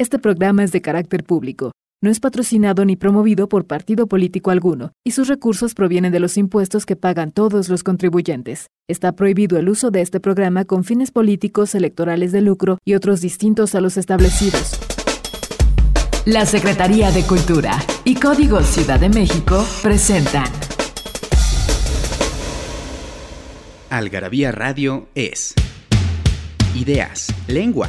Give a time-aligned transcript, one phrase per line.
[0.00, 1.72] Este programa es de carácter público.
[2.00, 6.36] No es patrocinado ni promovido por partido político alguno, y sus recursos provienen de los
[6.36, 8.68] impuestos que pagan todos los contribuyentes.
[8.88, 13.20] Está prohibido el uso de este programa con fines políticos, electorales de lucro y otros
[13.20, 14.78] distintos a los establecidos.
[16.26, 20.46] La Secretaría de Cultura y Código Ciudad de México presentan.
[23.90, 25.54] Algarabía Radio es
[26.76, 27.88] ideas, lengua,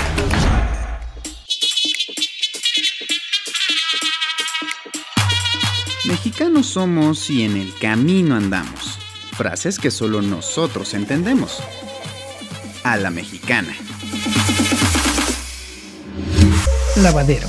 [6.05, 8.97] Mexicanos somos y en el camino andamos.
[9.37, 11.59] Frases que solo nosotros entendemos.
[12.83, 13.71] A la mexicana.
[16.97, 17.47] Lavadero.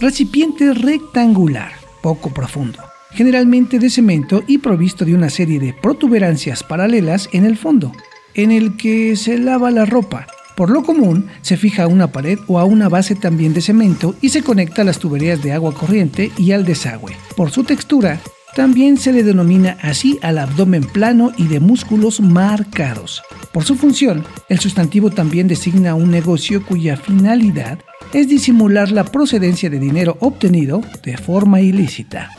[0.00, 2.78] Recipiente rectangular, poco profundo,
[3.10, 7.92] generalmente de cemento y provisto de una serie de protuberancias paralelas en el fondo,
[8.32, 12.38] en el que se lava la ropa, por lo común, se fija a una pared
[12.46, 15.72] o a una base también de cemento y se conecta a las tuberías de agua
[15.72, 17.16] corriente y al desagüe.
[17.36, 18.20] Por su textura,
[18.54, 23.22] también se le denomina así al abdomen plano y de músculos marcados.
[23.50, 27.78] Por su función, el sustantivo también designa un negocio cuya finalidad
[28.12, 32.30] es disimular la procedencia de dinero obtenido de forma ilícita.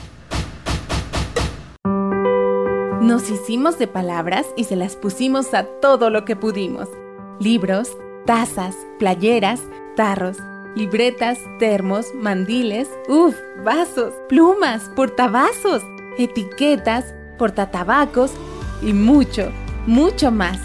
[3.02, 6.88] Nos hicimos de palabras y se las pusimos a todo lo que pudimos.
[7.40, 7.90] Libros,
[8.26, 9.62] tazas, playeras,
[9.96, 10.38] tarros,
[10.76, 15.84] libretas, termos, mandiles, uff, vasos, plumas, portavasos,
[16.18, 18.32] etiquetas, portatabacos
[18.82, 19.52] y mucho,
[19.86, 20.60] mucho más.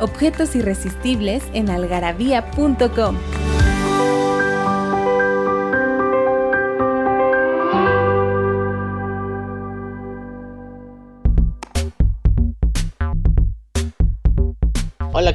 [0.00, 3.16] Objetos irresistibles en algarabía.com.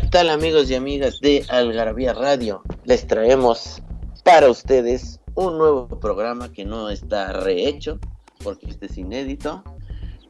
[0.07, 2.63] ¿qué tal amigos y amigas de Algarabía Radio?
[2.85, 3.83] Les traemos
[4.23, 7.99] para ustedes un nuevo programa que no está rehecho,
[8.41, 9.65] porque este es inédito,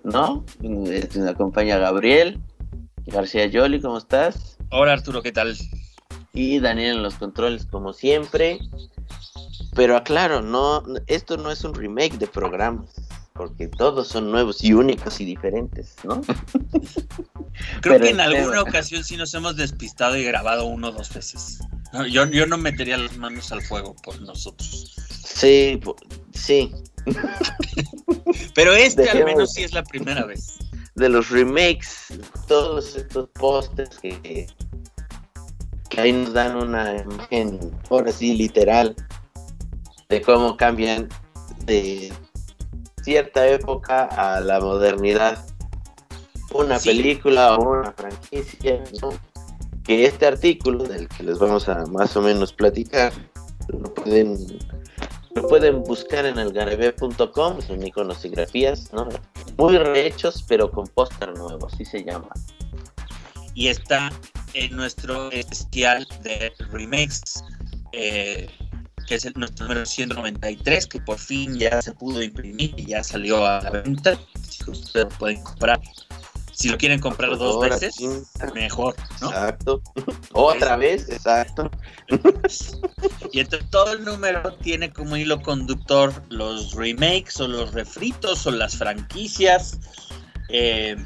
[0.03, 0.43] ¿no?
[0.89, 2.39] Este, me acompaña Gabriel
[3.05, 4.57] García Yoli, ¿cómo estás?
[4.71, 5.55] Hola Arturo, ¿qué tal?
[6.33, 8.57] Y Daniel en los controles, como siempre.
[9.75, 13.06] Pero aclaro, no, esto no es un remake de programas
[13.37, 16.21] porque todos son nuevos y únicos y diferentes, ¿no?
[17.81, 21.59] Creo que en alguna ocasión sí nos hemos despistado y grabado uno o dos veces.
[22.09, 24.95] Yo, yo no metería las manos al fuego por nosotros.
[25.23, 25.79] Sí,
[26.33, 26.71] sí.
[28.55, 30.57] Pero este al menos sí es la primera vez.
[30.95, 32.07] De los remakes,
[32.47, 34.47] todos estos pósters que,
[35.89, 38.95] que ahí nos dan una imagen, ahora sí, literal,
[40.09, 41.07] de cómo cambian
[41.65, 42.11] de
[43.07, 45.45] cierta época a la modernidad.
[46.53, 48.83] Una película o una franquicia,
[49.85, 53.13] Que este artículo del que les vamos a más o menos platicar,
[53.69, 54.59] lo pueden,
[55.35, 59.07] lo pueden buscar en el garebe.com, son iconos y grafías, ¿no?
[59.57, 62.27] Muy rehechos, pero con póster nuevo, así se llama.
[63.53, 64.11] Y está
[64.53, 67.41] en nuestro especial de remakes.
[67.93, 68.49] Eh,
[69.07, 73.03] que es el, nuestro número 193, que por fin ya se pudo imprimir y ya
[73.03, 74.19] salió a la venta.
[74.47, 75.81] Si ustedes lo pueden comprar.
[76.51, 77.95] Si lo quieren comprar dos veces,
[78.55, 79.29] mejor, ¿no?
[79.29, 79.81] Exacto.
[80.33, 81.69] Otra vez, exacto.
[83.31, 88.51] y entonces todo el número tiene como hilo conductor los remakes o los refritos o
[88.51, 89.79] las franquicias,
[90.49, 90.97] eh,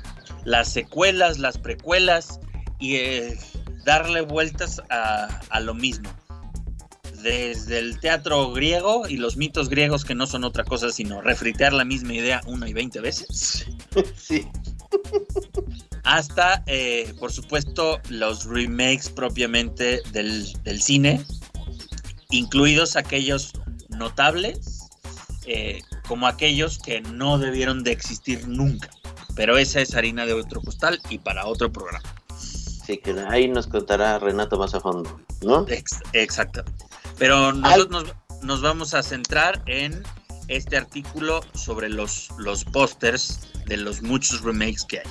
[0.46, 2.40] las secuelas, las precuelas
[2.80, 3.38] y eh,
[3.84, 6.10] darle vueltas a, a lo mismo
[7.22, 11.74] desde el teatro griego y los mitos griegos que no son otra cosa sino refritear
[11.74, 13.66] la misma idea una y veinte veces.
[14.16, 14.48] Sí.
[16.04, 21.24] Hasta, eh, por supuesto, los remakes propiamente del, cine,
[22.30, 23.54] incluidos aquellos
[23.90, 24.90] notables,
[25.46, 28.90] eh, como aquellos que no debieron de existir nunca.
[29.36, 32.16] Pero esa es harina de otro costal y para otro programa.
[32.38, 35.66] Sí, que ahí nos contará Renato más a fondo, ¿no?
[36.14, 36.91] exactamente.
[37.22, 40.02] Pero nosotros nos, vamos a centrar en
[40.48, 45.06] este artículo sobre los, los pósters de los muchos remakes que hay.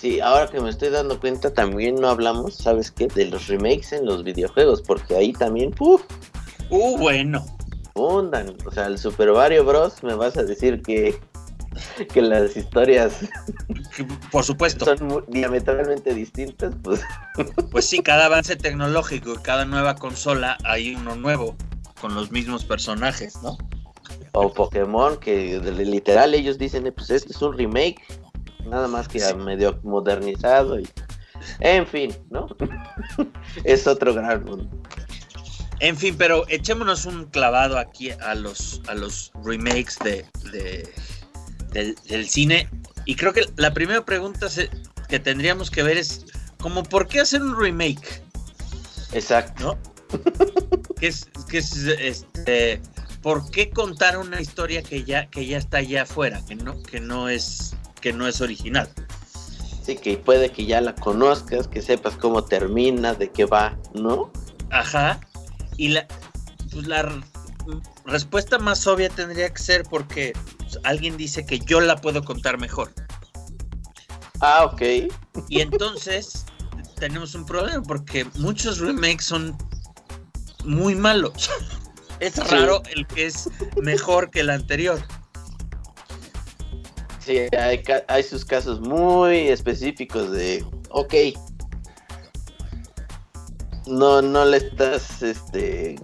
[0.00, 3.06] Sí, ahora que me estoy dando cuenta, también no hablamos, ¿sabes qué?
[3.06, 6.02] De los remakes en los videojuegos, porque ahí también, ¡puf!
[6.70, 7.46] ¡Uh, bueno!
[7.94, 10.02] Fundan, o sea, el Super Mario Bros.
[10.02, 11.20] me vas a decir que
[12.04, 13.20] que las historias
[14.30, 17.00] por supuesto son diametralmente distintas, pues.
[17.70, 21.56] Pues sí, cada avance tecnológico, cada nueva consola hay uno nuevo
[22.00, 23.56] con los mismos personajes, ¿no?
[24.32, 28.02] O Pokémon, que literal ellos dicen, pues este es un remake,
[28.66, 30.88] nada más que medio modernizado y
[31.60, 32.48] en fin, ¿no?
[33.64, 34.68] es otro gran mundo.
[35.80, 40.24] En fin, pero echémonos un clavado aquí a los, a los remakes de,
[41.72, 42.68] del, cine.
[43.04, 44.48] Y creo que la primera pregunta
[45.08, 46.26] que tendríamos que ver es,
[46.58, 48.22] como, ¿por qué hacer un remake?
[49.12, 49.78] Exacto.
[51.00, 51.28] ¿Qué es,
[51.58, 52.80] es este,
[53.26, 57.00] ¿Por qué contar una historia que ya, que ya está allá afuera, que no, que
[57.00, 58.88] no es, que no es original?
[59.82, 64.30] Sí, que puede que ya la conozcas, que sepas cómo termina, de qué va, ¿no?
[64.70, 65.20] Ajá.
[65.76, 66.06] Y la,
[66.72, 67.20] pues la
[68.04, 70.32] respuesta más obvia tendría que ser porque
[70.84, 72.92] alguien dice que yo la puedo contar mejor.
[74.40, 74.82] Ah, ok.
[75.48, 76.44] Y entonces
[76.98, 79.56] tenemos un problema porque muchos remakes son
[80.64, 81.50] muy malos.
[82.18, 83.48] Es raro el que es
[83.82, 84.98] mejor que el anterior.
[87.18, 91.14] Sí, hay, hay sus casos muy específicos de, ok,
[93.86, 95.96] no, no le estás, este,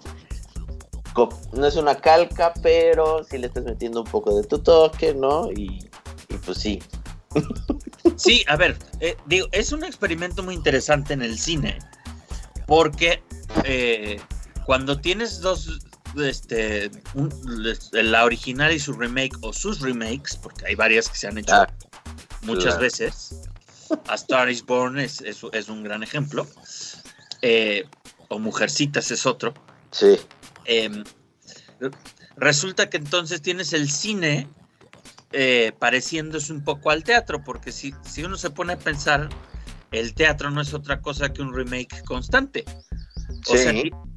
[1.53, 5.51] no es una calca, pero sí le estás metiendo un poco de tu toque, ¿no?
[5.53, 5.89] Y,
[6.45, 6.83] pues sí.
[8.17, 11.79] Sí, a ver, eh, digo, es un experimento muy interesante en el cine,
[12.67, 13.23] porque
[13.65, 14.21] eh,
[14.67, 15.81] cuando tienes dos,
[16.17, 16.91] este,
[17.93, 21.55] la original y su remake, o sus remakes, porque hay varias que se han hecho
[21.55, 21.67] ah,
[22.43, 23.35] muchas veces,
[24.09, 26.47] A Star is Born es, es un gran ejemplo.
[27.43, 27.85] Eh,
[28.29, 29.53] o Mujercitas es otro.
[29.91, 30.19] Sí.
[30.65, 31.05] Em,
[32.37, 34.49] resulta que entonces tienes el cine
[35.33, 39.29] eh, pareciéndose un poco al teatro, porque si, si uno se pone a pensar,
[39.91, 42.65] el teatro no es otra cosa que un remake constante.
[43.49, 43.73] O sea,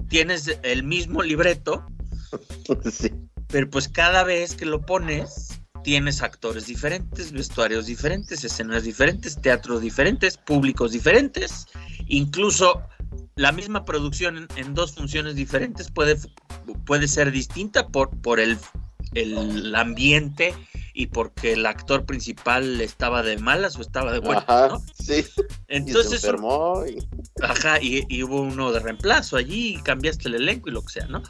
[0.09, 1.85] tienes el mismo libreto,
[3.47, 9.81] pero pues cada vez que lo pones, tienes actores diferentes, vestuarios diferentes, escenas diferentes, teatros
[9.81, 11.67] diferentes, públicos diferentes,
[12.07, 12.81] incluso
[13.35, 16.17] la misma producción en, dos funciones diferentes puede,
[16.85, 18.57] puede ser distinta por, por el,
[19.13, 20.53] el, ambiente
[20.93, 25.25] y porque el actor principal estaba de malas o estaba de buenas, ajá, Sí.
[25.67, 26.05] Entonces.
[26.05, 27.05] Y se enfermó y...
[27.41, 31.07] Ajá, y, hubo uno de reemplazo allí y cambiaste el elenco y lo que sea,
[31.07, 31.21] ¿no?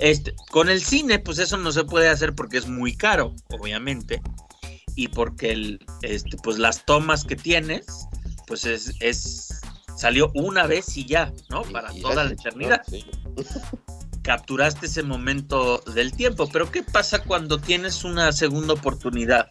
[0.00, 4.20] Este, con el cine, pues eso no se puede hacer porque es muy caro, obviamente.
[4.94, 7.86] Y porque el, este, pues las tomas que tienes,
[8.46, 9.57] pues es, es
[9.98, 11.62] salió una vez y ya, ¿no?
[11.62, 12.82] Para toda la eternidad.
[14.22, 19.48] Capturaste ese momento del tiempo, pero ¿qué pasa cuando tienes una segunda oportunidad,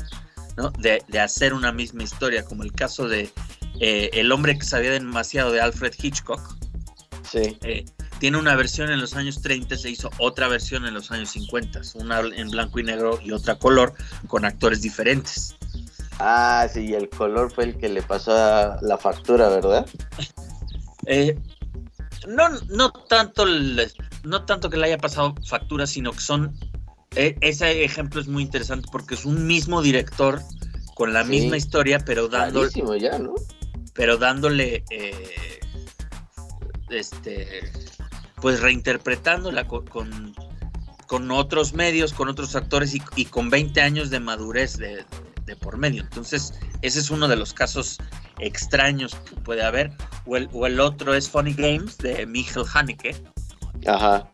[0.56, 0.72] ¿no?
[0.72, 3.32] De, hacer una misma historia, como el caso de
[3.80, 6.56] eh, El hombre que sabía demasiado de Alfred Hitchcock.
[7.30, 7.58] Sí.
[7.64, 7.86] Eh,
[8.20, 11.82] tiene una versión en los años 30, se hizo otra versión en los años 50,
[11.96, 13.94] una en blanco y negro y otra color,
[14.28, 15.57] con actores diferentes.
[16.20, 19.86] Ah, sí, el color fue el que le pasó a la factura, ¿verdad?
[21.06, 21.38] Eh,
[22.28, 23.46] no, no tanto
[24.24, 26.54] no tanto que le haya pasado factura, sino que son
[27.16, 30.42] e, ese ejemplo es muy interesante porque es un mismo director
[30.96, 33.36] con la misma historia, pero dándole ya, ¿no?
[33.94, 35.60] pero dándole eh,
[36.90, 37.72] este
[38.42, 39.86] pues reinterpretándola con,
[41.08, 45.04] con, otros medios, con otros actores y, y con 20 años de madurez de,
[45.48, 46.04] de por medio.
[46.04, 47.98] Entonces, ese es uno de los casos
[48.38, 49.92] extraños que puede haber.
[50.26, 53.16] O el, o el otro es Funny Games de Michael Haneke.
[53.88, 54.32] Ajá.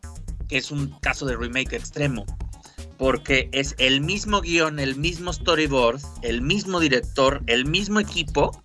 [0.49, 2.25] Que es un caso de remake extremo.
[2.97, 8.61] Porque es el mismo guion, el mismo storyboard, el mismo director, el mismo equipo.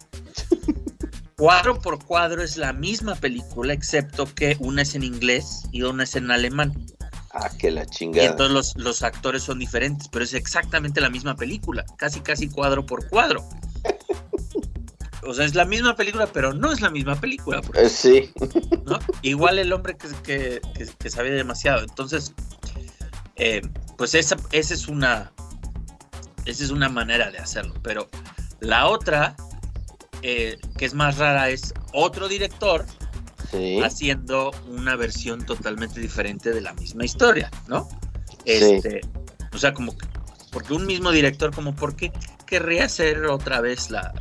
[1.37, 6.05] cuadro por cuadro es la misma película, excepto que una es en inglés y una
[6.05, 6.75] es en alemán.
[7.33, 8.25] Ah, que la chingada.
[8.25, 12.49] Y entonces los, los, actores son diferentes, pero es exactamente la misma película, casi casi
[12.49, 13.47] cuadro por cuadro.
[15.23, 17.61] o sea, es la misma película, pero no es la misma película.
[17.75, 18.33] Eh, sí.
[19.23, 20.61] Igual el hombre que,
[20.99, 21.83] que, sabía demasiado.
[21.83, 22.33] Entonces,
[23.37, 23.61] eh,
[23.99, 25.33] pues esa, esa es una.
[26.47, 27.75] Esa es una manera de hacerlo.
[27.83, 28.09] Pero
[28.61, 29.37] la otra,
[30.23, 32.87] eh, que es más rara, es otro director
[33.85, 37.89] haciendo una versión totalmente diferente de la misma historia, ¿no?
[38.45, 39.01] Este,
[39.53, 39.95] O sea, como
[40.51, 42.13] porque un mismo director, como, ¿por qué
[42.47, 44.13] querría hacer otra vez la,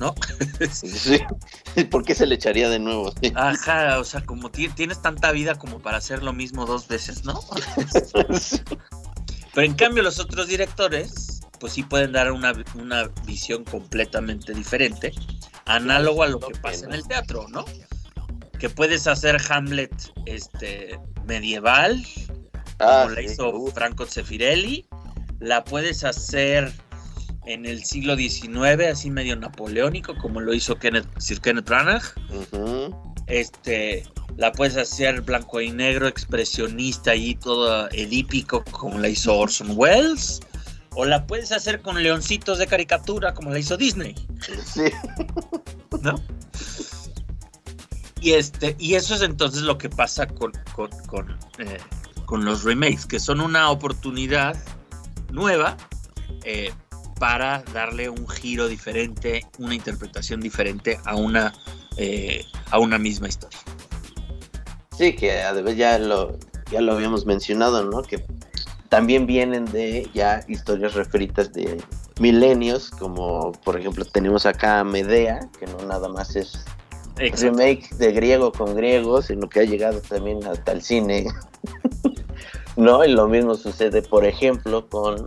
[0.00, 0.14] ¿no?
[0.70, 1.20] sí,
[1.90, 3.12] ¿por qué se le echaría de nuevo?
[3.34, 7.40] Ajá, o sea, como tienes tanta vida como para hacer lo mismo dos veces, ¿no?
[9.54, 15.12] Pero en cambio los otros directores, pues sí pueden dar una, una visión completamente diferente,
[15.66, 17.64] análogo a lo que pasa en el teatro, ¿no?
[18.62, 19.92] Que puedes hacer Hamlet
[20.26, 22.00] este, medieval,
[22.78, 23.66] Ah, como la hizo.
[23.74, 24.86] Franco Zeffirelli,
[25.40, 26.72] la puedes hacer
[27.46, 32.02] en el siglo XIX, así medio napoleónico, como lo hizo Kenneth, Sir Kenneth Branagh.
[33.26, 34.04] Este,
[34.36, 40.38] la puedes hacer blanco y negro, expresionista y todo edípico, como la hizo Orson Welles.
[40.94, 44.14] O la puedes hacer con leoncitos de caricatura, como la hizo Disney,
[44.72, 44.82] Sí.
[46.00, 46.14] ¿no?
[48.22, 51.78] Y, este, y eso es entonces lo que pasa con, con, con, eh,
[52.30, 54.56] los remakes, que son una oportunidad
[55.32, 55.76] nueva
[56.44, 56.72] eh,
[57.18, 61.52] para darle un giro diferente, una interpretación diferente a una,
[61.96, 63.58] eh, a una misma historia.
[64.96, 66.38] Sí, que además ya lo,
[66.70, 68.02] ya lo habíamos mencionado, ¿no?
[68.02, 68.24] Que
[68.88, 71.82] también vienen de ya historias refritas de
[72.20, 76.64] milenios, como por ejemplo tenemos acá a Medea, que no nada más es
[77.18, 77.58] Exacto.
[77.58, 81.26] remake de griego con griego, sino que ha llegado también hasta el cine.
[82.76, 85.26] no, y lo mismo sucede, por ejemplo, con,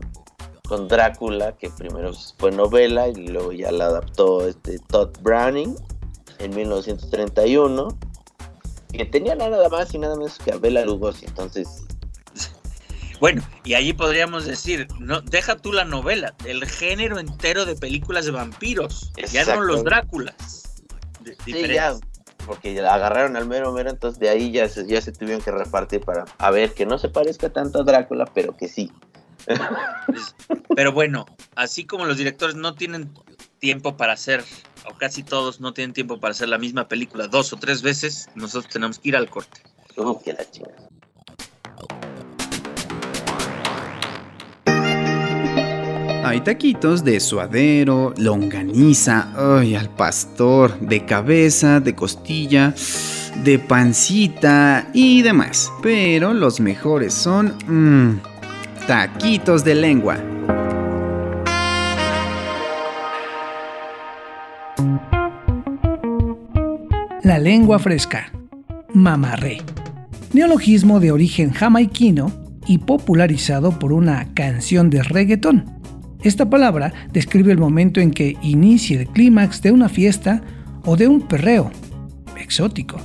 [0.67, 5.75] con Drácula, que primero fue novela y luego ya la adaptó este Todd Browning
[6.39, 7.97] en 1931,
[8.91, 11.83] que tenía nada más y nada menos que a Bela Lugosi, entonces
[13.19, 18.25] Bueno, y allí podríamos decir, no, deja tú la novela, el género entero de películas
[18.25, 19.83] de vampiros, ya no los.
[19.83, 20.64] Dráculas.
[21.43, 21.95] Sí, ya,
[22.45, 25.51] porque la agarraron al mero mero, entonces de ahí ya se, ya se tuvieron que
[25.51, 28.91] repartir para a ver que no se parezca tanto a Drácula, pero que sí.
[30.75, 33.13] Pero bueno, así como los directores no tienen
[33.59, 34.43] tiempo para hacer,
[34.89, 38.29] o casi todos no tienen tiempo para hacer la misma película dos o tres veces,
[38.35, 39.61] nosotros tenemos que ir al corte.
[40.23, 40.89] Que la chingada.
[46.27, 52.73] Hay taquitos de suadero, longaniza, ay, al pastor, de cabeza, de costilla,
[53.43, 55.71] de pancita y demás.
[55.83, 58.17] Pero los mejores son mmm,
[58.87, 60.17] taquitos de lengua.
[67.21, 68.31] La lengua fresca.
[68.95, 69.61] Mamarré.
[70.33, 72.31] Neologismo de origen jamaiquino
[72.65, 75.74] y popularizado por una canción de reggaetón.
[76.25, 80.41] Esta palabra describe el momento en que inicia el clímax de una fiesta
[80.83, 81.69] o de un perreo
[82.35, 82.97] exótico.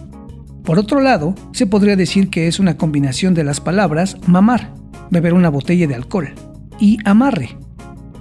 [0.64, 4.72] Por otro lado, se podría decir que es una combinación de las palabras mamar,
[5.10, 6.32] beber una botella de alcohol,
[6.78, 7.58] y amarre,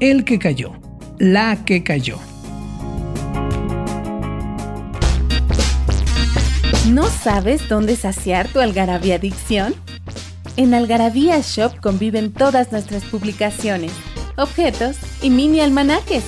[0.02, 0.74] el que cayó,
[1.18, 2.18] la que cayó.
[6.90, 9.76] ¿No sabes dónde saciar tu algarabía adicción?
[10.58, 13.94] En Algarabía Shop conviven todas nuestras publicaciones,
[14.40, 16.24] objetos y mini almanaques.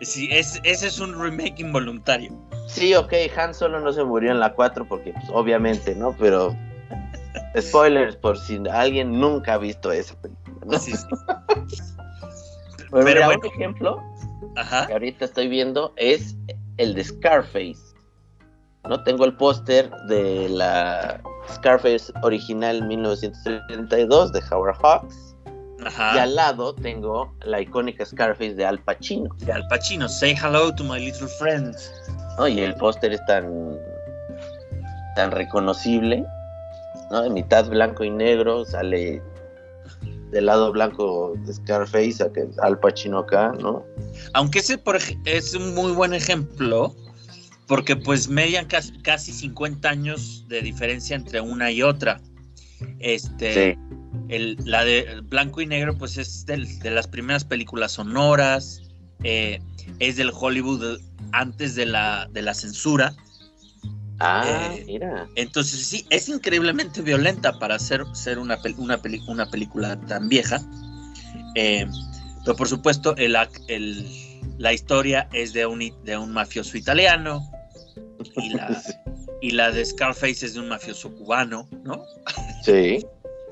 [0.00, 2.32] Sí, es, ese es un remake involuntario.
[2.66, 6.16] sí, ok, Han Solo no se murió en la 4 porque, pues, obviamente, ¿no?
[6.18, 6.56] Pero,
[7.60, 10.78] spoilers por si alguien nunca ha visto esa película, ¿no?
[10.78, 11.06] Sí, sí.
[12.90, 13.40] Pero, Pero mira, bueno.
[13.44, 14.02] un ejemplo
[14.56, 14.86] Ajá.
[14.88, 16.34] que ahorita estoy viendo es
[16.78, 17.91] el de Scarface.
[18.88, 21.20] No tengo el póster de la
[21.54, 25.36] Scarface original 1932 de Howard Hawks.
[25.78, 26.22] Y Ajá.
[26.22, 29.34] al lado tengo la icónica Scarface de Al Pacino.
[29.38, 31.74] De Al Pacino, say hello to my little friend.
[32.38, 32.46] ¿no?
[32.46, 33.76] Y el póster es tan,
[35.16, 36.24] tan reconocible.
[37.10, 37.24] ¿no?
[37.24, 39.22] En mitad blanco y negro sale
[40.30, 42.18] del lado blanco de Scarface,
[42.62, 43.84] Al Pacino acá, ¿no?
[44.32, 46.94] Aunque ese por es un muy buen ejemplo,
[47.72, 52.20] porque pues median casi, casi 50 años de diferencia entre una y otra.
[52.98, 53.78] Este, Sí.
[54.28, 58.82] el, la de blanco y negro, pues es del- de las primeras películas sonoras,
[59.24, 59.58] eh,
[60.00, 61.00] es del Hollywood
[61.32, 63.14] antes de la, de la censura.
[64.20, 64.44] Ah,
[64.76, 65.26] Eh, mira.
[65.36, 70.60] Entonces sí, es increíblemente violenta para ser, ser una, una, peli- una película tan vieja.
[71.54, 71.86] Eh,
[72.44, 73.34] pero por supuesto, el,
[73.68, 74.06] el-
[74.58, 77.48] la historia es de un, de un mafioso italiano
[78.36, 78.82] y la,
[79.40, 82.04] y la de Scarface es de un mafioso cubano, ¿no?
[82.64, 83.04] Sí.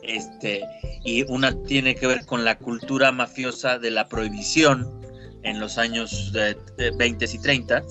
[0.03, 0.65] Este,
[1.05, 4.89] y una tiene que ver con la cultura mafiosa de la prohibición
[5.43, 7.83] en los años de, de 20 y 30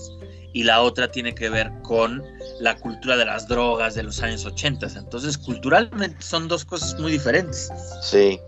[0.54, 2.24] y la otra tiene que ver con
[2.60, 4.88] la cultura de las drogas de los años 80.
[4.98, 7.70] Entonces, culturalmente son dos cosas muy diferentes.
[8.02, 8.40] Sí.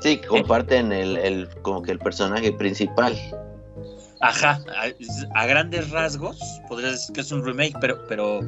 [0.00, 3.16] Sí, comparten el, el, como que el personaje principal.
[4.22, 4.60] Ajá,
[5.34, 6.38] a, a grandes rasgos
[6.68, 8.40] podría decir que es un remake, pero, pero,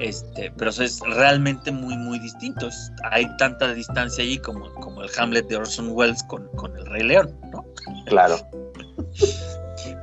[0.00, 2.68] este, pero es realmente muy, muy distinto.
[3.10, 7.02] Hay tanta distancia allí como, como el Hamlet de Orson Welles con, con el Rey
[7.04, 7.64] León, ¿no?
[8.06, 8.38] Claro.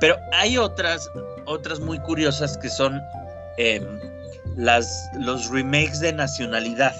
[0.00, 1.08] Pero hay otras,
[1.46, 3.00] otras muy curiosas que son
[3.58, 3.84] em,
[4.56, 6.94] las, los remakes de nacionalidad.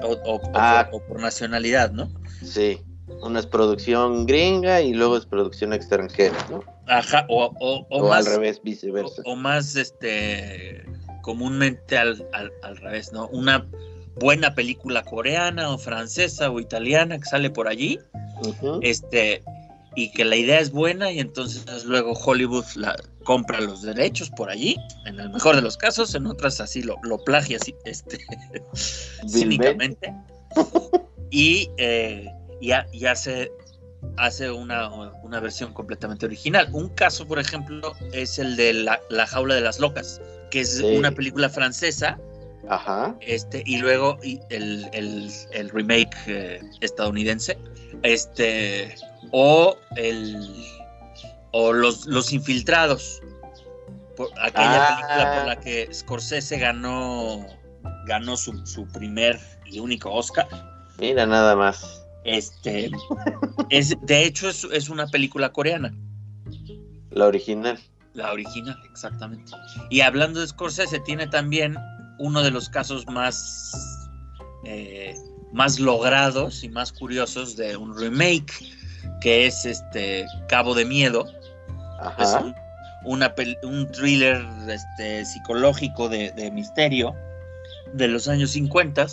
[0.00, 0.88] O, o- o Ah.
[0.92, 2.10] o por nacionalidad, ¿no?
[2.44, 2.82] Sí.
[3.22, 6.62] Una es producción gringa y luego es producción extranjera, ¿no?
[6.86, 9.22] Ajá, o, o- o O, más, al revés, viceversa.
[9.24, 10.84] o, más este
[11.22, 13.28] comúnmente al, al- al revés, ¿no?
[13.28, 13.66] Una
[14.16, 17.98] buena película coreana o francesa o italiana que sale por allí,
[18.82, 19.42] este,
[19.96, 22.94] y que la idea es buena y entonces luego Hollywood la,
[23.24, 26.96] compra los derechos por allí, en el mejor de los casos, en otras así lo,
[27.02, 28.18] lo plagia así, este,
[29.28, 30.14] cínicamente,
[31.30, 33.50] y, eh, y, ha- y hace,
[34.16, 34.88] hace una,
[35.22, 36.68] una versión completamente original.
[36.72, 40.20] Un caso, por ejemplo, es el de La, La Jaula de las Locas,
[40.50, 40.84] que es Sí.
[40.96, 42.18] una película francesa
[42.68, 43.14] Ajá.
[43.20, 47.58] este, y luego y el, el- el remake eh, estadounidense,
[48.02, 48.94] este,
[49.32, 50.64] o el
[51.52, 53.20] o los, los infiltrados,
[54.16, 54.96] por aquella Ah.
[54.96, 57.46] película por la que Scorsese ganó
[58.06, 60.46] ganó su, su primer y único Oscar.
[60.98, 62.05] Mira nada más.
[62.26, 62.90] Este,
[63.70, 65.94] es, de hecho es, es una película coreana,
[67.10, 67.78] La original.
[68.14, 69.52] la original, exactamente.
[69.90, 71.76] Y hablando de Scorsese, tiene también
[72.18, 73.72] uno de los casos más,
[74.64, 75.14] eh,
[75.52, 78.52] más logrados y más curiosos de un remake,
[79.20, 81.26] que es este Cabo de Miedo.
[82.18, 82.40] Es Ajá.
[82.40, 82.54] un,
[83.04, 87.14] una pel- un thriller este, psicológico de, de misterio
[87.94, 89.06] de los años 50,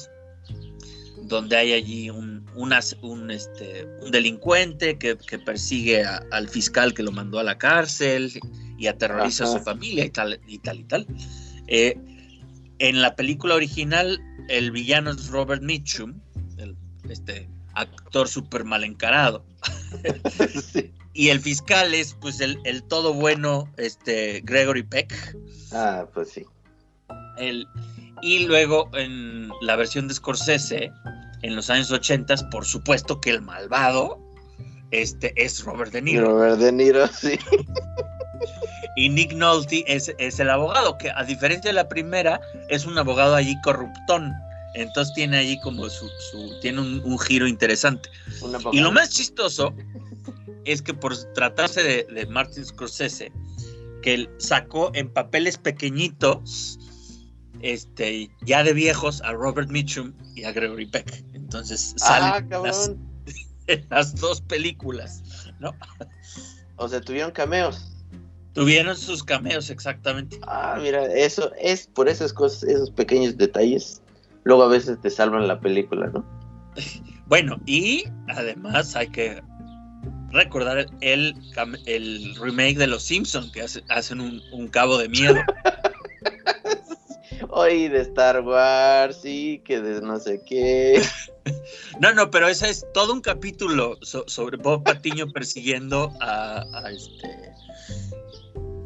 [1.24, 6.94] donde hay allí un, unas- un, este, un delincuente que, que persigue a- al fiscal
[6.94, 8.32] que lo mandó a la cárcel
[8.78, 11.08] y aterroriza a su familia y tal y tal y tal.
[11.68, 11.98] Eh,
[12.80, 16.14] en la película original, el villano es Robert Mitchum,
[16.58, 16.76] el,
[17.10, 19.46] este actor súper mal encarado.
[20.74, 20.92] Sí.
[21.16, 25.38] Y el fiscal es pues el, el todo bueno, este Gregory Peck.
[25.72, 26.44] Ah, pues sí.
[27.38, 27.68] El,
[28.24, 30.92] y luego en la versión de Scorsese,
[31.42, 34.18] en los años 80, por supuesto que el malvado
[34.92, 36.26] este, es Robert De Niro.
[36.28, 37.38] Robert De Niro, sí.
[38.96, 42.98] Y Nick Nolte es, es el abogado, que a diferencia de la primera, es un
[42.98, 44.32] abogado allí corruptón.
[44.76, 48.10] Entonces tiene allí como su, su- tiene un, un giro interesante.
[48.72, 49.74] Y lo más chistoso
[50.66, 53.32] es que por tratarse de, de Martin Scorsese,
[54.02, 56.78] que él sacó en papeles pequeñitos,
[57.64, 61.24] este, ya de viejos, a Robert Mitchum y a Gregory Peck.
[61.34, 63.00] Entonces Ah, salen
[63.90, 65.24] las, dos películas,
[65.60, 65.74] ¿no?
[66.76, 67.90] O sea, tuvieron cameos.
[68.54, 70.40] Tuvieron sus cameos exactamente.
[70.46, 74.02] Ah, mira, eso es por esas cosas, esos pequeños detalles.
[74.44, 76.24] Luego a veces te salvan la película, ¿no?
[77.26, 79.42] Bueno, y además hay que
[80.32, 81.34] recordar el,
[81.86, 85.36] el remake de Los Simpson que hace- hacen un, un cabo de miedo.
[87.56, 91.02] Hoy de Star Wars, sí, que de no sé qué.
[92.00, 96.90] No, no, pero ese es todo un capítulo so- sobre Bob Patiño persiguiendo a, a
[96.90, 97.52] este.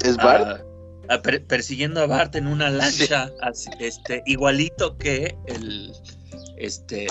[0.04, 0.60] ¿Es Bart?
[1.08, 5.94] a- a per- persiguiendo a Bart en una lancha, así, este, igualito que el.
[6.58, 7.08] Este.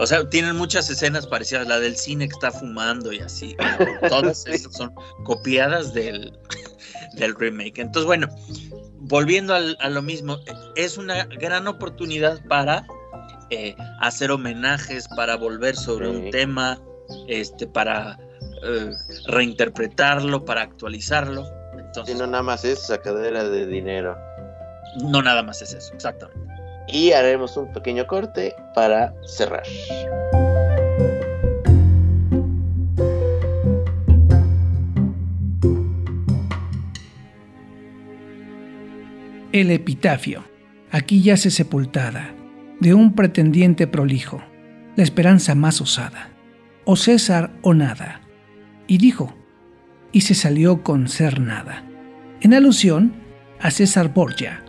[0.00, 3.56] O sea, tienen muchas escenas parecidas, la del cine que está fumando y así.
[4.08, 4.92] Todas esas son
[5.24, 6.36] copiadas del,
[7.14, 7.78] del remake.
[7.78, 8.28] Entonces, bueno,
[9.02, 10.38] volviendo al- a lo mismo,
[10.76, 12.86] es una gran oportunidad para
[13.50, 16.16] eh, hacer homenajes, para volver sobre Sí.
[16.16, 16.80] un tema,
[17.28, 18.18] este, para
[18.64, 18.90] eh,
[19.26, 21.44] reinterpretarlo, para actualizarlo.
[21.78, 24.16] Entonces, no, nada más es sacadera de dinero.
[25.02, 26.38] no nada más es eso, exactamente.
[26.88, 29.62] y haremos un pequeño corte para cerrar.
[39.52, 40.44] El epitafio.
[40.90, 42.34] Aquí yace sepultada,
[42.80, 44.42] de un pretendiente prolijo,
[44.96, 46.30] la esperanza más osada,
[46.84, 48.22] o César o nada.
[48.86, 49.34] Y dijo,
[50.10, 51.84] y se salió con ser nada,
[52.40, 53.12] en alusión
[53.60, 54.64] a César Borgia,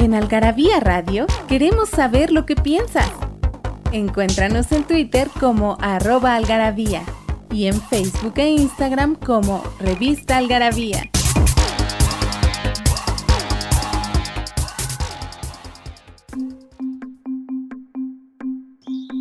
[0.00, 3.12] En Algarabía Radio queremos saber lo que piensas.
[3.92, 7.02] Encuéntranos en Twitter como arroba algarabía
[7.50, 11.10] y en Facebook e Instagram como revista algarabía.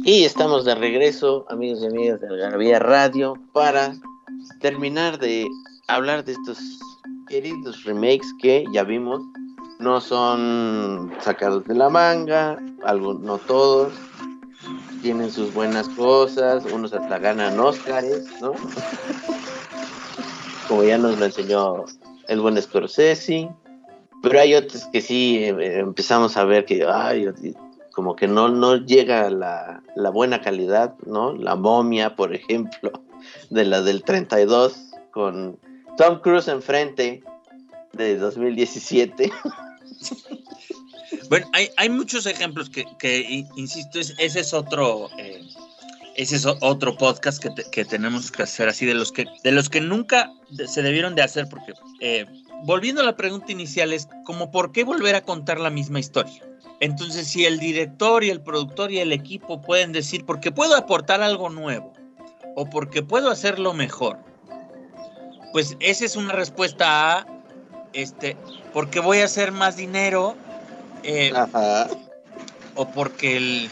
[0.04, 3.96] Y estamos de regreso, amigos y amigas de Algarabía Radio, para
[4.60, 5.48] terminar de
[5.88, 6.60] hablar de estos
[7.28, 9.22] queridos remakes que ya vimos
[9.80, 13.94] no son sacados de la manga, algo, no todos,
[15.02, 18.54] tienen sus buenas cosas, unos hasta ganan Oscars, ¿no?
[20.68, 21.86] Como ya nos lo enseñó
[22.28, 23.50] el buen Scorsese,
[24.22, 27.30] pero hay otros que sí eh, empezamos a ver que, ay,
[27.92, 31.34] como que no, no llega la, la buena calidad, ¿no?
[31.34, 32.92] La momia, por ejemplo,
[33.50, 35.58] de la del 32, con
[35.98, 37.24] Tom Cruise enfrente
[37.94, 39.32] de 2017.
[41.30, 42.86] Bueno, hay, muchos ejemplos que,
[43.56, 45.42] insisto, ese es otro, eh,
[46.16, 49.82] ese es otro podcast que, tenemos que hacer así de los que, de los que
[49.82, 50.32] nunca
[50.68, 52.26] se debieron de hacer, porque eh,
[52.64, 56.44] volviendo a la pregunta inicial es como por qué volver a contar la misma historia.
[56.82, 61.22] Entonces, si el director y el productor y el equipo pueden decir, porque puedo aportar
[61.22, 61.94] algo nuevo
[62.56, 64.18] o porque puedo hacerlo mejor,
[65.52, 67.28] pues esa es una respuesta a
[67.94, 68.38] este,
[68.74, 70.36] porque voy a hacer más dinero,
[71.04, 71.34] eh,
[72.76, 73.70] o porque el,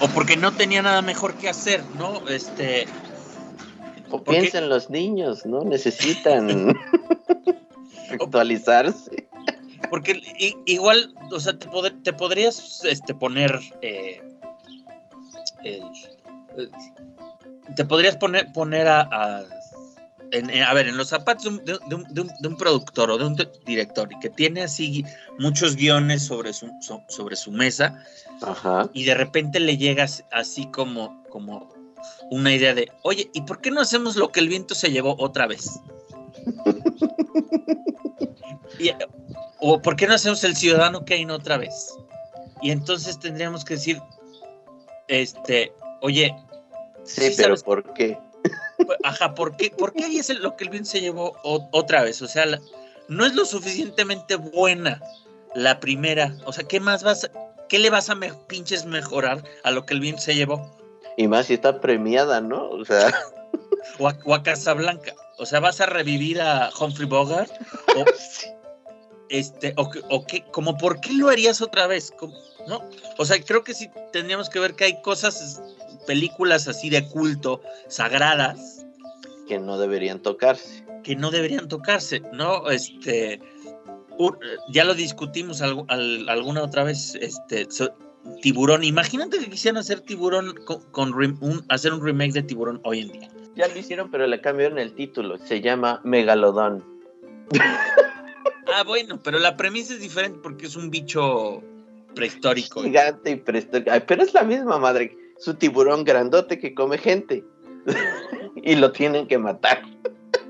[0.00, 2.28] o porque no tenía nada mejor que hacer, ¿no?
[2.28, 2.86] Este,
[4.10, 5.62] o piensen los niños, ¿no?
[5.62, 6.74] Necesitan
[8.20, 9.28] actualizarse.
[9.90, 10.20] Porque
[10.64, 14.20] igual, o sea, te, podrías este, poner, eh,
[17.76, 19.44] te podrías poner, poner a a
[20.30, 25.04] ver, en los zapatos de, un, productor o de un director y que tiene así
[25.38, 26.70] muchos guiones sobre su,
[27.08, 28.02] sobre su mesa
[28.92, 31.72] y de repente le llegas así como, como
[32.30, 35.16] una idea de, oye, ¿y por qué no hacemos lo que el viento se llevó
[35.18, 35.78] otra vez?
[39.60, 41.94] o ¿por qué no hacemos el ciudadano Kane otra vez?
[42.62, 44.00] Y entonces tendríamos que decir,
[45.08, 46.34] este, oye,
[47.04, 48.18] sí, pero ¿por qué?
[49.04, 52.22] Ajá, ¿por qué, ¿por qué es lo que el bien se llevó otra vez?
[52.22, 52.46] O sea,
[53.08, 55.00] no es lo suficientemente buena
[55.54, 56.36] la primera.
[56.44, 57.30] O sea, ¿qué más vas,
[57.68, 60.76] qué le vas a pinches mejorar a lo que el bien se llevó?
[61.16, 62.68] Y más si está premiada, ¿no?
[62.70, 63.12] O sea.
[63.98, 65.14] O a, Casablanca.
[65.38, 67.50] O sea, vas a revivir a Humphrey Bogart.
[67.96, 68.04] O,
[69.28, 72.12] este, o, o que, como, ¿por qué lo harías otra vez?
[72.66, 72.82] ¿No?
[73.16, 75.62] O sea, creo que sí tendríamos que ver que hay cosas
[76.06, 78.86] películas así de culto, sagradas.
[79.46, 80.84] Que no deberían tocarse.
[81.02, 82.70] Que no deberían tocarse, ¿no?
[82.70, 83.40] Este,
[84.68, 87.68] ya lo discutimos alguna otra vez, este,
[88.42, 88.84] Tiburón.
[88.84, 90.54] Imagínate que quisieran hacer Tiburón
[90.90, 93.28] con, un, hacer un remake de Tiburón hoy en día.
[93.54, 95.38] Ya lo hicieron, pero le cambiaron el título.
[95.38, 96.84] Se llama Megalodón.
[98.74, 101.62] ah, bueno, pero la premisa es diferente porque es un bicho
[102.14, 102.82] prehistórico.
[102.82, 103.92] Gigante y prehistórico.
[104.06, 107.44] pero es la misma madre su tiburón grandote que come gente
[108.56, 109.82] y lo tienen que matar.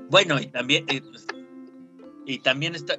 [0.09, 0.85] Bueno, y también
[2.25, 2.97] y también está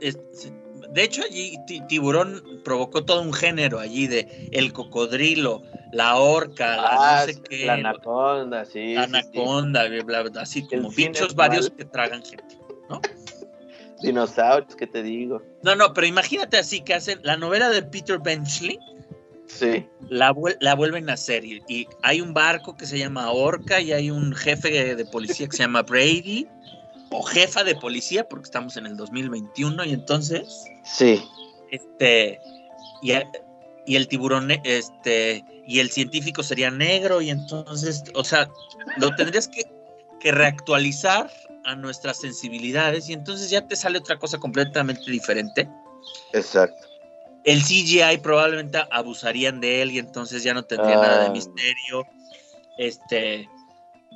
[0.90, 1.56] de hecho allí
[1.88, 7.42] tiburón provocó todo un género allí de el cocodrilo, la orca, la no ah, sé
[7.42, 9.82] qué, la anaconda, sí, la anaconda,
[10.40, 13.00] así como bichos varios que tragan gente, ¿no?
[14.02, 15.42] Dinosaurios, ¿qué te digo?
[15.62, 18.78] No, no, pero imagínate así que hacen la novela de Peter Benchley
[19.48, 19.86] Sí.
[20.08, 24.10] La, la vuelven a hacer y, hay un barco que se llama Orca y hay
[24.10, 26.46] un jefe de policía que se llama Brady
[27.10, 31.22] o jefa de policía porque estamos en el 2021 y entonces sí.
[31.70, 32.38] este
[33.02, 33.12] y,
[33.86, 38.50] y el tiburón este y el científico sería negro y entonces o sea
[38.98, 39.64] lo tendrías que,
[40.20, 41.30] que reactualizar
[41.64, 45.68] a nuestras sensibilidades y entonces ya te sale otra cosa completamente diferente.
[46.32, 46.87] Exacto
[47.50, 51.30] el CGI probablemente abusarían de él y entonces ya no tendría nada de ah.
[51.32, 52.06] misterio.
[52.78, 53.48] Este,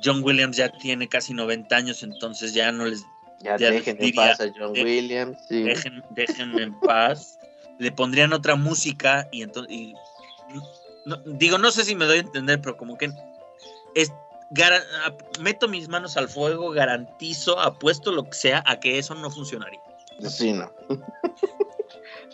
[0.03, 3.03] John Williams ya tiene casi 90 años, entonces ya no les...
[3.41, 5.37] Ya, Ya dejen en diría, paz a John de- Williams.
[5.49, 5.63] sí.
[5.63, 7.37] Dejen, déjenme en paz.
[7.79, 9.93] Le pondrían otra música y entonces...
[11.05, 13.11] no- digo, no sé si me doy a entender, pero como que
[13.95, 14.11] es,
[15.39, 19.79] meto mis manos al fuego, garantizo, apuesto lo que sea a que eso no funcionaría.
[20.29, 20.71] Sí, no.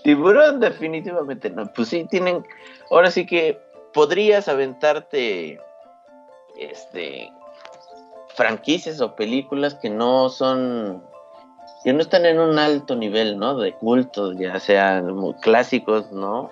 [0.04, 1.72] Tiburón definitivamente no.
[1.74, 2.46] Pues sí, tienen...
[2.92, 3.60] Ahora sí que
[3.94, 5.60] podrías aventarte
[6.58, 7.32] este
[8.36, 11.04] franquicias o películas que no son
[11.84, 13.58] que no están en un alto nivel, ¿no?
[13.58, 16.52] De culto, ya sean muy clásicos, ¿no?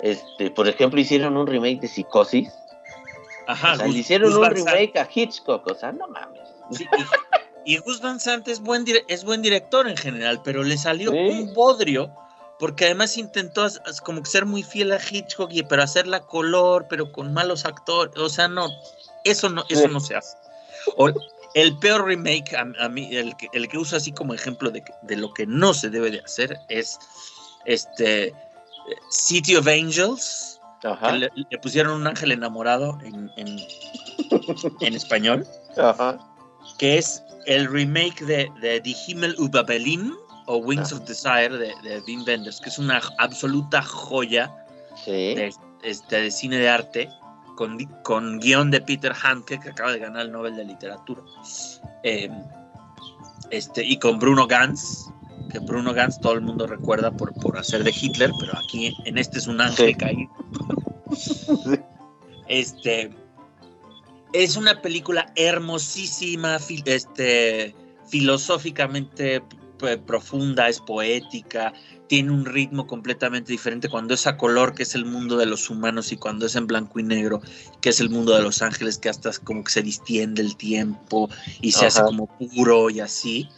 [0.00, 2.52] Este, por ejemplo, hicieron un remake de Psicosis.
[3.46, 5.92] Ajá, o sea, Gus- le hicieron Gus un Van Sant- remake a Hitchcock, o sea,
[5.92, 6.42] no mames.
[6.72, 6.86] Sí,
[7.64, 11.12] y, y Gus Van Sant es buen, es buen director en general, pero le salió
[11.12, 11.16] Sí.
[11.18, 12.10] un bodrio,
[12.58, 13.66] porque además intentó
[14.04, 18.16] como que ser muy fiel a Hitchcock, y, pero hacerla color, pero con malos actores,
[18.18, 18.68] o sea, no,
[19.24, 19.92] eso no, eso Sí.
[19.92, 20.36] no se hace.
[20.96, 21.10] O-
[21.54, 24.84] el peor remake, a, a mí, el que, el que uso así como ejemplo de,
[25.02, 26.98] de lo que no se debe de hacer, es
[27.64, 28.34] este
[29.10, 31.12] City of Angels, Ajá.
[31.12, 33.58] le, le pusieron un ángel enamorado en, en-
[34.80, 36.18] en español Ajá.
[36.78, 40.14] que es el remake de, de Die Himmel über Berlin
[40.48, 40.96] o Wings Ah.
[40.96, 44.52] of Desire de, de Wim Wenders, que es una absoluta joya
[45.04, 45.10] Sí.
[45.34, 47.08] de, este, de cine de arte
[47.56, 51.22] con, con guion de Peter Handke, que acaba de ganar el Nobel de Literatura,
[52.02, 52.28] Eh,
[53.50, 55.08] este, y con Bruno Ganz,
[55.50, 59.18] que Bruno Ganz todo el mundo recuerda por, por hacer de Hitler, pero aquí en
[59.18, 59.94] este es un ángel Sí.
[59.94, 60.30] caído.
[62.48, 63.10] Este
[64.32, 67.74] es una película hermosísima, este,
[68.06, 69.42] filosóficamente
[70.06, 71.72] profunda, es poética,
[72.08, 75.70] tiene un ritmo completamente diferente cuando es a color, que es el mundo de los
[75.70, 77.40] humanos, y cuando es en blanco y negro,
[77.80, 81.30] que es el mundo de los ángeles, que hasta como que se distiende el tiempo
[81.60, 83.48] y se hace como puro y así.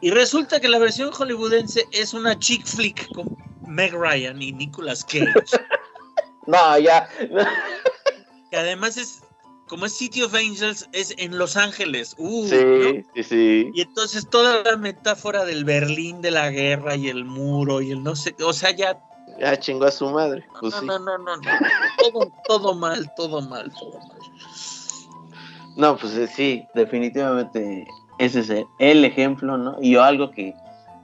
[0.00, 5.04] Y resulta que la versión hollywoodense es una chick flick con Meg Ryan y Nicolas
[5.04, 5.26] Cage.
[6.46, 7.08] No, ya.
[8.50, 9.20] que además es,
[9.70, 12.16] como es City of Angels, es en Los Ángeles.
[12.18, 12.48] Uh, ¿no?
[12.48, 13.70] Sí, sí, sí.
[13.72, 18.02] Y entonces toda la metáfora del Berlín de la guerra y el muro y el
[18.02, 19.00] no sé, o sea, ya,
[19.38, 20.44] Ya chingó a su madre.
[20.58, 20.86] Pues no, sí.
[20.86, 21.42] no, no, no, no,
[21.98, 24.18] todo, todo mal, todo mal, todo mal.
[25.76, 27.86] No, pues eh, sí, definitivamente
[28.18, 29.76] ese es el, el ejemplo, ¿no?
[29.80, 30.52] Y yo algo que,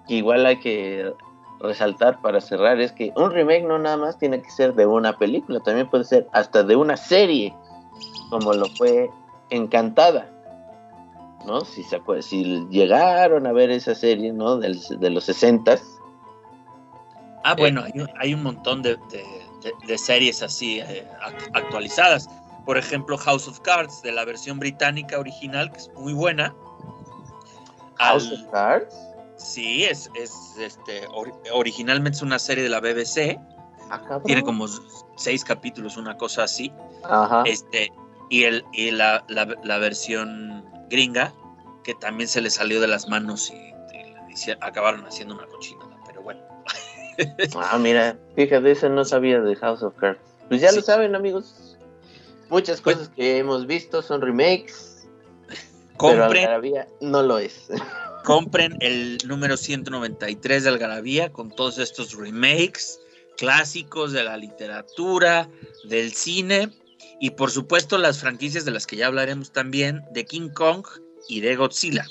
[0.09, 1.15] que igual hay que
[1.61, 5.17] resaltar para cerrar es que un remake no nada más tiene que ser de una
[5.17, 7.55] película, también puede ser hasta de una serie,
[8.31, 9.11] como lo fue
[9.51, 10.29] Encantada,
[11.47, 11.61] ¿no?
[11.61, 14.57] Si se acuer- si llegaron a ver esa serie, ¿no?
[14.59, 15.79] Del- de los 60
[17.45, 19.25] Ah, bueno, hay, un- hay un montón de, de-
[19.63, 22.29] de- de series así eh, ac- actualizadas.
[22.65, 26.53] Por ejemplo, House of Cards, de la versión británica original, que es muy buena.
[27.99, 28.97] House Al- of Cards.
[29.37, 33.39] Sí, es, es este, or- originalmente es una serie de la BBC.
[33.91, 34.21] Ah.
[34.25, 34.67] Tiene como
[35.17, 36.73] seis capítulos, una cosa así.
[37.05, 37.43] Ajá.
[37.47, 37.93] Este,
[38.31, 41.33] y el, y la, la- la versión gringa,
[41.85, 43.67] que también se le salió de las manos y,
[44.61, 45.97] acabaron haciendo una cochinada.
[46.07, 46.41] Pero bueno.
[47.57, 50.21] Ah, mira, fíjate, eso no sabía de House of Cards.
[50.49, 50.77] Pues ya Sí.
[50.77, 51.79] lo saben, amigos.
[52.51, 55.09] Muchas Pues- cosas que hemos visto son remakes,
[55.49, 55.57] pero
[55.97, 57.69] Compren, Algarabía no lo es.
[58.25, 63.01] compren el número 193 de Algarabía con todos estos remakes
[63.37, 65.49] clásicos de la literatura,
[65.85, 66.71] del cine
[67.21, 70.87] y por supuesto las franquicias de las que ya hablaremos también de King Kong
[71.29, 72.07] y de Godzilla.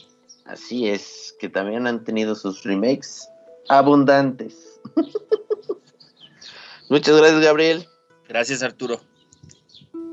[0.45, 3.27] Así es, que también han tenido sus remakes
[3.67, 4.79] abundantes.
[6.89, 7.87] Muchas gracias, Gabriel.
[8.27, 9.01] Gracias Arturo.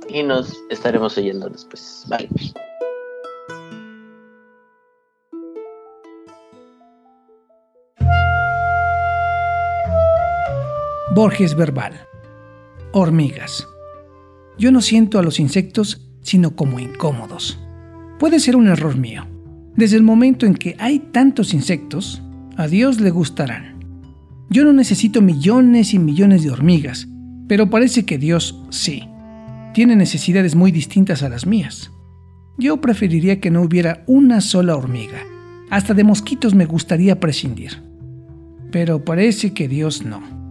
[0.08, 2.04] Y nos estaremos oyendo después.
[2.08, 2.28] Bye.
[11.14, 11.92] Borges Verbal.
[12.92, 13.68] Hormigas.
[14.58, 17.58] Yo no siento a los insectos sino como incómodos.
[18.18, 19.26] Puede ser un error mío.
[19.76, 22.22] Desde el momento en que hay tantos insectos,
[22.56, 23.84] a Dios le gustarán.
[24.48, 27.06] Yo no necesito millones y millones de hormigas,
[27.46, 29.06] pero parece que Dios sí.
[29.74, 31.90] Tiene necesidades muy distintas a las mías.
[32.56, 35.18] Yo preferiría que no hubiera una sola hormiga.
[35.68, 37.82] Hasta de mosquitos me gustaría prescindir.
[38.70, 40.41] Pero parece que Dios no.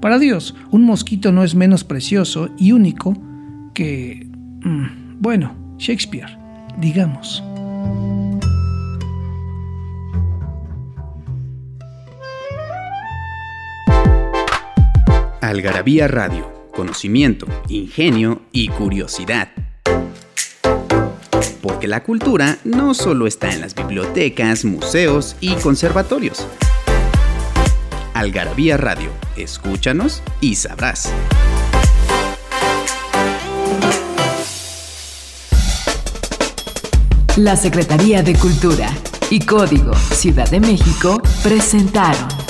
[0.00, 3.14] Para Dios, un mosquito no es menos precioso y único
[3.74, 4.26] que...
[4.62, 6.38] mm, bueno, Shakespeare,
[6.78, 7.42] digamos.
[15.40, 19.48] Algarabía Radio, conocimiento, ingenio y curiosidad.
[21.62, 26.46] porque la cultura no solo está en las bibliotecas, museos y conservatorios.
[28.16, 31.12] Algarabía Radio, escúchanos y sabrás.
[37.36, 38.88] La Secretaría de Cultura
[39.28, 42.45] y Código Ciudad de México presentaron